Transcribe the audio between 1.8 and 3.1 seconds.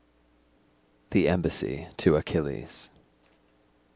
to Achilles.